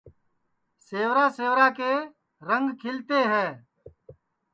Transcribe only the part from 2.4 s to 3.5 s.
رنگ کھلتے ہے